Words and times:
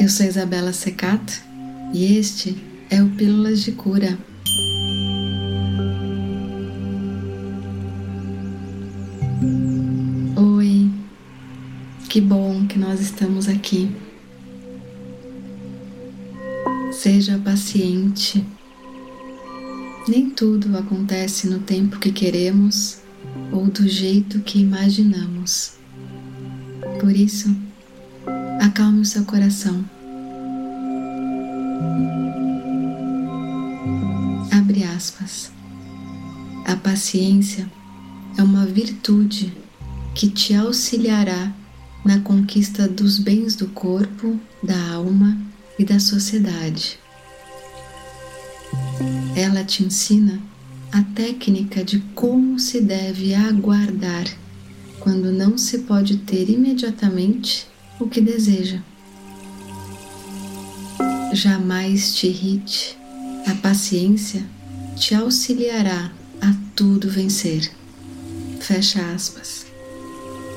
Eu 0.00 0.08
sou 0.08 0.24
Isabela 0.24 0.72
Secato 0.72 1.42
e 1.92 2.16
este 2.16 2.56
é 2.88 3.02
o 3.02 3.10
Pílulas 3.10 3.60
de 3.60 3.72
Cura. 3.72 4.18
Oi, 10.36 10.90
que 12.08 12.18
bom 12.22 12.66
que 12.66 12.78
nós 12.78 13.00
estamos 13.00 13.46
aqui. 13.46 13.94
Seja 16.92 17.38
paciente. 17.44 18.42
Nem 20.08 20.30
tudo 20.30 20.74
acontece 20.78 21.46
no 21.46 21.58
tempo 21.58 21.98
que 21.98 22.10
queremos 22.10 23.06
ou 23.52 23.66
do 23.66 23.88
jeito 23.88 24.40
que 24.40 24.60
imaginamos. 24.60 25.72
Por 27.00 27.14
isso, 27.14 27.54
acalme 28.60 29.00
o 29.00 29.04
seu 29.04 29.24
coração. 29.24 29.84
Abre 34.50 34.84
aspas. 34.84 35.50
A 36.64 36.76
paciência 36.76 37.70
é 38.36 38.42
uma 38.42 38.66
virtude 38.66 39.56
que 40.14 40.28
te 40.28 40.54
auxiliará 40.54 41.52
na 42.04 42.20
conquista 42.20 42.88
dos 42.88 43.18
bens 43.18 43.54
do 43.54 43.68
corpo, 43.68 44.38
da 44.62 44.92
alma 44.92 45.38
e 45.78 45.84
da 45.84 45.98
sociedade. 45.98 46.98
Ela 49.36 49.64
te 49.64 49.84
ensina 49.84 50.40
a 50.92 51.02
técnica 51.14 51.84
de 51.84 52.00
como 52.14 52.58
se 52.58 52.80
deve 52.80 53.34
aguardar 53.34 54.26
quando 55.00 55.30
não 55.32 55.56
se 55.56 55.78
pode 55.80 56.18
ter 56.18 56.48
imediatamente 56.48 57.66
o 58.00 58.08
que 58.08 58.20
deseja. 58.20 58.82
Jamais 61.32 62.14
te 62.14 62.26
irrite, 62.26 62.98
a 63.46 63.54
paciência 63.54 64.44
te 64.96 65.14
auxiliará 65.14 66.10
a 66.40 66.54
tudo 66.74 67.08
vencer. 67.08 67.70
Fecha 68.60 69.00
aspas. 69.12 69.66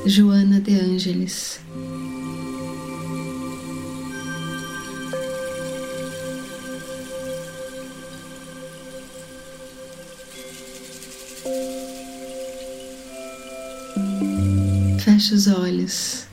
Joana 0.05 0.59
de 0.59 0.73
Ângeles 0.73 1.59
Feche 15.03 15.33
os 15.33 15.47
olhos 15.47 16.27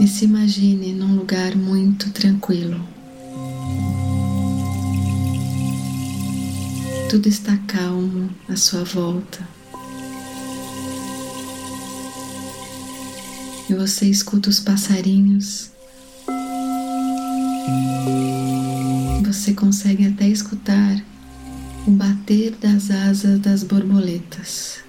e 0.00 0.08
se 0.08 0.24
imagine 0.24 0.94
num 0.94 1.14
lugar 1.14 1.54
muito 1.54 2.10
tranquilo. 2.10 2.80
Tudo 7.10 7.28
está 7.28 7.58
calmo 7.66 8.30
à 8.48 8.56
sua 8.56 8.82
volta. 8.82 9.46
E 13.68 13.74
você 13.74 14.06
escuta 14.06 14.48
os 14.48 14.60
passarinhos. 14.60 15.70
Você 19.26 19.52
consegue 19.52 20.06
até 20.06 20.26
escutar 20.28 21.04
o 21.86 21.90
bater 21.90 22.52
das 22.52 22.90
asas 22.90 23.38
das 23.38 23.62
borboletas. 23.62 24.82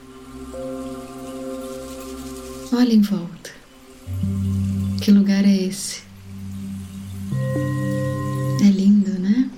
Olhe 2.73 2.95
em 2.95 3.01
volta. 3.01 3.51
Que 5.01 5.11
lugar 5.11 5.45
é 5.45 5.55
esse? 5.55 6.01
É 8.61 8.69
lindo, 8.69 9.11
né? 9.19 9.49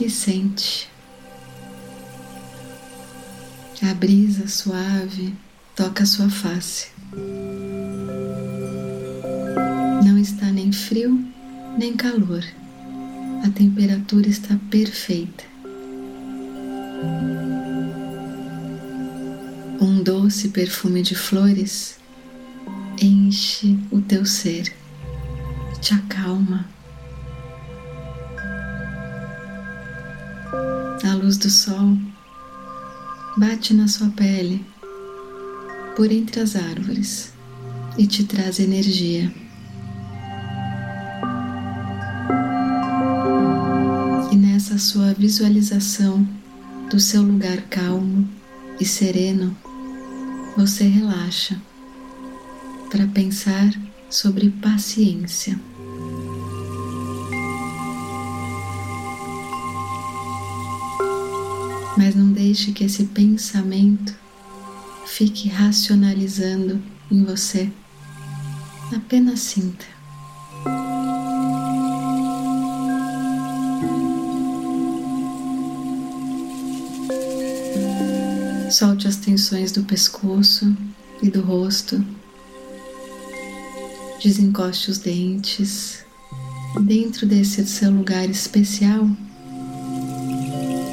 E 0.00 0.10
sente. 0.10 0.88
A 3.82 3.94
brisa 3.94 4.46
suave 4.48 5.34
toca 5.74 6.02
a 6.02 6.06
sua 6.06 6.28
face. 6.28 6.88
Não 10.04 10.18
está 10.18 10.46
nem 10.46 10.72
frio 10.72 11.24
nem 11.78 11.96
calor. 11.96 12.44
A 13.44 13.50
temperatura 13.50 14.28
está 14.28 14.58
perfeita. 14.70 15.44
Um 20.00 20.02
doce 20.02 20.48
perfume 20.48 21.02
de 21.02 21.14
flores 21.14 21.98
enche 22.98 23.78
o 23.90 24.00
teu 24.00 24.24
ser, 24.24 24.74
te 25.78 25.92
acalma. 25.92 26.66
A 31.04 31.14
luz 31.16 31.36
do 31.36 31.50
sol 31.50 31.98
bate 33.36 33.74
na 33.74 33.88
sua 33.88 34.08
pele 34.08 34.64
por 35.94 36.10
entre 36.10 36.40
as 36.40 36.56
árvores 36.56 37.34
e 37.98 38.06
te 38.06 38.24
traz 38.24 38.58
energia. 38.58 39.30
E 44.32 44.34
nessa 44.34 44.78
sua 44.78 45.12
visualização 45.12 46.26
do 46.88 46.98
seu 46.98 47.20
lugar 47.20 47.60
calmo 47.68 48.26
e 48.80 48.84
sereno, 48.86 49.54
você 50.56 50.84
relaxa 50.84 51.60
para 52.90 53.06
pensar 53.06 53.72
sobre 54.08 54.50
paciência. 54.50 55.58
Mas 61.96 62.14
não 62.14 62.32
deixe 62.32 62.72
que 62.72 62.84
esse 62.84 63.04
pensamento 63.04 64.14
fique 65.06 65.48
racionalizando 65.48 66.82
em 67.10 67.24
você. 67.24 67.70
Apenas 68.94 69.40
sinta. 69.40 69.99
Solte 78.80 79.06
as 79.06 79.16
tensões 79.16 79.72
do 79.72 79.84
pescoço 79.84 80.74
e 81.22 81.28
do 81.28 81.42
rosto. 81.42 82.02
Desencoste 84.22 84.90
os 84.90 84.96
dentes. 84.96 86.02
Dentro 86.80 87.26
desse 87.26 87.66
seu 87.66 87.90
lugar 87.90 88.30
especial, 88.30 89.06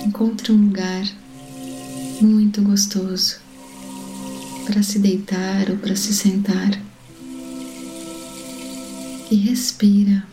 encontre 0.05 0.51
um 0.51 0.65
lugar 0.65 1.05
muito 2.19 2.61
gostoso 2.61 3.37
para 4.65 4.83
se 4.83 4.99
deitar 4.99 5.69
ou 5.69 5.77
para 5.77 5.95
se 5.95 6.13
sentar. 6.13 6.71
E 9.31 9.35
respira. 9.35 10.27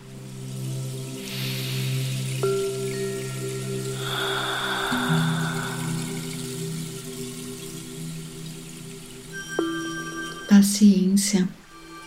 Paciência, 10.55 11.49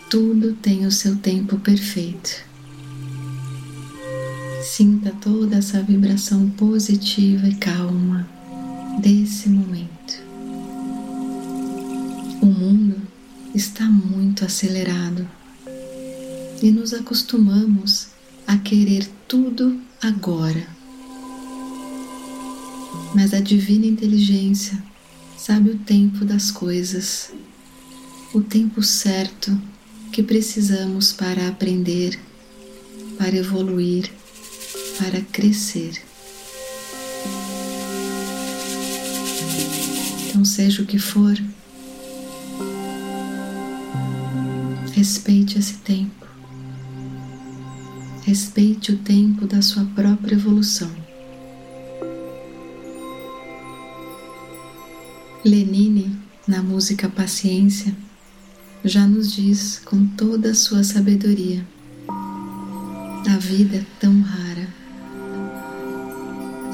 tudo 0.08 0.54
tem 0.54 0.86
o 0.86 0.90
seu 0.90 1.16
tempo 1.16 1.58
perfeito. 1.58 2.30
Sinta 4.64 5.14
toda 5.20 5.56
essa 5.56 5.82
vibração 5.82 6.48
positiva 6.52 7.46
e 7.46 7.54
calma 7.56 8.26
desse 9.02 9.50
momento. 9.50 10.22
O 12.40 12.46
mundo 12.46 12.96
está 13.54 13.84
muito 13.84 14.46
acelerado 14.46 15.28
e 16.62 16.70
nos 16.70 16.94
acostumamos 16.94 18.08
a 18.46 18.56
querer 18.56 19.06
tudo 19.28 19.78
agora. 20.00 20.66
Mas 23.14 23.34
a 23.34 23.40
divina 23.40 23.84
inteligência 23.84 24.82
sabe 25.36 25.68
o 25.68 25.78
tempo 25.80 26.24
das 26.24 26.50
coisas 26.50 27.30
o 28.34 28.42
tempo 28.42 28.82
certo 28.82 29.58
que 30.12 30.22
precisamos 30.22 31.12
para 31.12 31.48
aprender, 31.48 32.18
para 33.16 33.34
evoluir, 33.36 34.10
para 34.98 35.20
crescer. 35.32 36.02
Então, 40.28 40.44
seja 40.44 40.82
o 40.82 40.86
que 40.86 40.98
for, 40.98 41.36
respeite 44.92 45.58
esse 45.58 45.74
tempo. 45.78 46.26
Respeite 48.24 48.92
o 48.92 48.98
tempo 48.98 49.46
da 49.46 49.62
sua 49.62 49.84
própria 49.94 50.34
evolução. 50.34 50.90
Lenine, 55.42 56.14
na 56.46 56.62
música 56.62 57.08
Paciência, 57.08 57.96
já 58.84 59.06
nos 59.06 59.32
diz 59.32 59.80
com 59.84 60.06
toda 60.06 60.50
a 60.50 60.54
sua 60.54 60.84
sabedoria: 60.84 61.66
a 63.28 63.36
vida 63.38 63.76
é 63.76 63.84
tão 63.98 64.20
rara. 64.20 64.68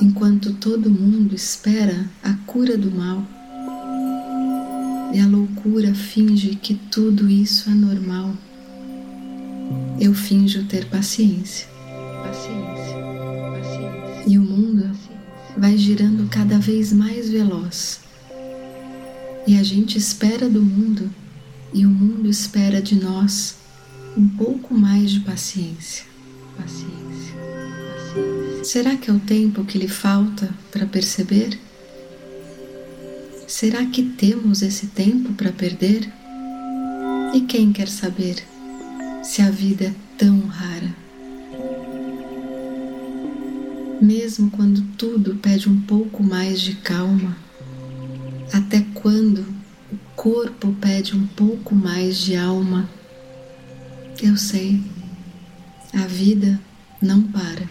Enquanto 0.01 0.53
todo 0.55 0.91
mundo 0.91 1.35
espera 1.35 2.05
a 2.23 2.35
cura 2.47 2.77
do 2.77 2.91
mal, 2.91 3.25
e 5.13 5.21
a 5.21 5.27
loucura 5.27 5.95
finge 5.95 6.57
que 6.57 6.75
tudo 6.75 7.29
isso 7.29 7.71
é 7.71 7.75
normal, 7.75 8.35
eu 10.01 10.13
finjo 10.13 10.65
ter 10.65 10.87
paciência. 10.87 11.67
Paciência, 12.23 12.97
paciência. 13.53 14.25
E 14.27 14.39
o 14.39 14.43
mundo 14.43 14.91
vai 15.57 15.77
girando 15.79 16.29
cada 16.29 16.59
vez 16.59 16.93
mais 16.93 17.31
veloz. 17.31 18.01
E 19.47 19.57
a 19.59 19.63
gente 19.63 19.97
espera 19.97 20.49
do 20.49 20.63
mundo 20.63 21.11
e 21.75 21.85
o 21.85 21.91
mundo 21.91 22.31
espera 22.31 22.81
de 22.81 22.95
nós 22.95 23.57
um 24.17 24.29
pouco 24.29 24.73
mais 24.73 25.11
de 25.11 25.21
paciência. 25.21 26.05
Paciência, 26.57 27.35
paciência. 27.93 28.65
Será 28.65 28.97
que 28.97 29.11
é 29.11 29.13
o 29.13 29.19
tempo 29.19 29.65
que 29.65 29.77
lhe 29.77 29.89
falta 29.89 30.55
para 30.71 30.87
perceber? 30.87 31.59
Será 33.49 33.85
que 33.87 34.05
temos 34.05 34.63
esse 34.63 34.87
tempo 34.87 35.33
para 35.33 35.51
perder? 35.51 36.09
E 37.35 37.41
quem 37.41 37.73
quer 37.73 37.89
saber 37.89 38.37
se 39.23 39.43
a 39.43 39.51
vida 39.51 39.87
é 39.87 39.95
tão 40.17 40.47
rara? 40.47 40.95
Mesmo 44.01 44.51
quando 44.51 44.83
tudo 44.97 45.35
pede 45.37 45.69
um 45.69 45.81
pouco 45.81 46.23
mais 46.23 46.61
de 46.61 46.75
calma, 46.77 47.37
até 48.53 48.85
quando 48.95 49.45
corpo 50.25 50.75
pede 50.81 51.15
um 51.15 51.27
pouco 51.27 51.75
mais 51.75 52.17
de 52.17 52.35
alma, 52.35 52.89
eu 54.23 54.39
sei, 54.39 54.81
a 55.93 56.07
vida 56.07 56.59
não 56.99 57.25
para. 57.25 57.69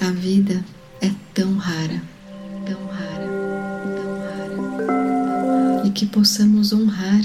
A 0.00 0.10
vida 0.10 0.64
é 1.02 1.10
tão 1.34 1.58
rara, 1.58 2.02
tão 2.64 2.86
rara, 2.86 3.26
tão 3.94 4.20
rara, 4.20 4.56
tão 4.56 5.76
rara. 5.76 5.86
E 5.86 5.90
que 5.90 6.06
possamos 6.06 6.72
honrar 6.72 7.20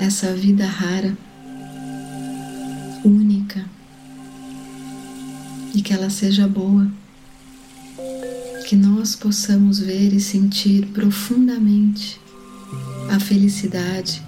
essa 0.00 0.32
vida 0.32 0.64
rara, 0.64 1.18
única, 3.04 3.64
e 5.74 5.82
que 5.82 5.92
ela 5.92 6.08
seja 6.08 6.46
boa. 6.46 6.88
Que 8.68 8.76
nós 8.76 9.16
possamos 9.16 9.80
ver 9.80 10.12
e 10.12 10.20
sentir 10.20 10.86
profundamente 10.86 12.24
a 13.10 13.20
felicidade 13.20 14.22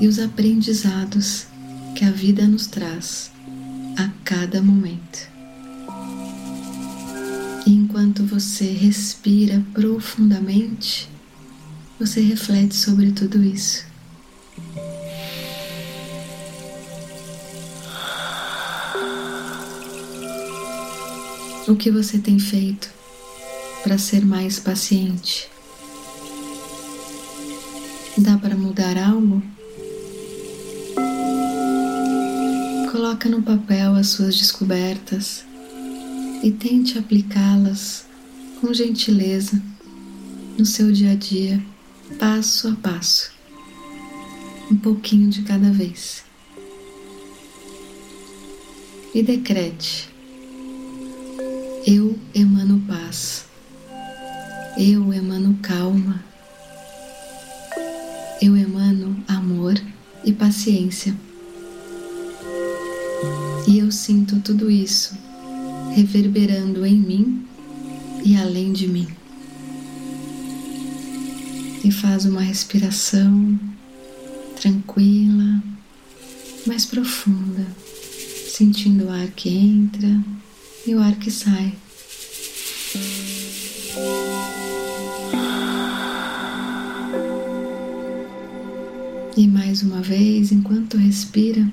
e 0.00 0.06
os 0.06 0.18
aprendizados 0.18 1.46
que 1.94 2.04
a 2.04 2.10
vida 2.10 2.46
nos 2.46 2.66
traz 2.66 3.30
a 3.96 4.08
cada 4.24 4.60
momento. 4.62 5.30
E 7.66 7.70
enquanto 7.70 8.24
você 8.24 8.64
respira 8.64 9.62
profundamente, 9.72 11.08
você 11.98 12.20
reflete 12.20 12.74
sobre 12.74 13.12
tudo 13.12 13.42
isso. 13.42 13.84
O 21.68 21.76
que 21.76 21.92
você 21.92 22.18
tem 22.18 22.40
feito 22.40 22.90
para 23.84 23.96
ser 23.96 24.24
mais 24.26 24.58
paciente? 24.58 25.51
Dá 28.18 28.36
para 28.36 28.54
mudar 28.54 28.98
algo? 28.98 29.42
Coloca 32.90 33.26
no 33.28 33.42
papel 33.42 33.94
as 33.94 34.08
suas 34.08 34.36
descobertas 34.36 35.46
e 36.42 36.50
tente 36.50 36.98
aplicá-las 36.98 38.04
com 38.60 38.74
gentileza 38.74 39.62
no 40.58 40.66
seu 40.66 40.92
dia 40.92 41.12
a 41.12 41.14
dia, 41.14 41.64
passo 42.18 42.68
a 42.68 42.76
passo, 42.76 43.32
um 44.70 44.76
pouquinho 44.76 45.30
de 45.30 45.40
cada 45.42 45.70
vez. 45.70 46.22
E 49.14 49.22
decrete: 49.22 50.10
Eu 51.86 52.18
emano 52.34 52.78
paz. 52.86 53.46
Eu 54.76 55.12
emano 55.12 55.58
calma. 55.62 56.31
Paciência. 60.52 61.16
E 63.66 63.78
eu 63.78 63.90
sinto 63.90 64.38
tudo 64.40 64.70
isso 64.70 65.16
reverberando 65.94 66.84
em 66.84 66.98
mim 66.98 67.46
e 68.22 68.36
além 68.36 68.70
de 68.70 68.86
mim. 68.86 69.08
E 71.82 71.90
faz 71.90 72.26
uma 72.26 72.42
respiração 72.42 73.58
tranquila, 74.60 75.62
mais 76.66 76.84
profunda, 76.84 77.66
sentindo 78.50 79.06
o 79.06 79.10
ar 79.10 79.28
que 79.28 79.48
entra 79.48 80.22
e 80.86 80.94
o 80.94 81.00
ar 81.00 81.16
que 81.16 81.30
sai. 81.30 81.72
E 89.34 89.48
mais 89.48 89.82
uma 89.82 90.02
vez, 90.02 90.52
enquanto 90.52 90.98
respira, 90.98 91.66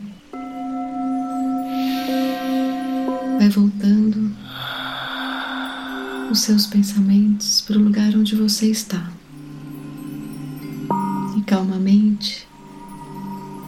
vai 3.37 3.49
voltando 3.49 4.31
os 6.31 6.39
seus 6.39 6.65
pensamentos 6.65 7.59
para 7.59 7.77
o 7.77 7.83
lugar 7.83 8.15
onde 8.15 8.33
você 8.33 8.71
está. 8.71 9.11
E 11.37 11.41
calmamente 11.41 12.47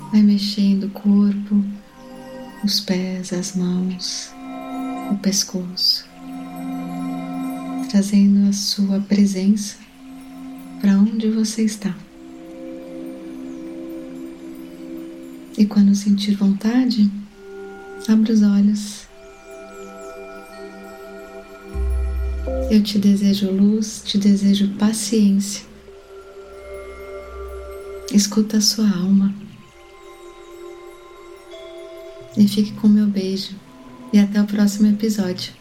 vai 0.09 0.21
mexendo 0.21 0.85
o 0.85 0.91
corpo, 0.91 1.61
os 2.63 2.79
pés, 2.79 3.33
as 3.33 3.57
mãos, 3.57 4.31
o 5.11 5.17
pescoço, 5.17 6.05
trazendo 7.89 8.47
a 8.47 8.53
sua 8.53 9.01
presença 9.01 9.75
para 10.79 10.93
onde 10.93 11.29
você 11.29 11.65
está. 11.65 11.93
E 15.57 15.65
quando 15.65 15.93
sentir 15.93 16.35
vontade, 16.35 17.11
abra 18.07 18.33
os 18.33 18.41
olhos. 18.41 19.07
Eu 22.69 22.81
te 22.81 22.97
desejo 22.97 23.51
luz, 23.51 24.01
te 24.05 24.17
desejo 24.17 24.69
paciência. 24.79 25.65
Escuta 28.13 28.57
a 28.57 28.61
sua 28.61 28.89
alma. 28.89 29.33
E 32.37 32.47
fique 32.47 32.71
com 32.73 32.87
meu 32.87 33.07
beijo. 33.07 33.55
E 34.13 34.19
até 34.19 34.41
o 34.41 34.45
próximo 34.45 34.87
episódio. 34.87 35.60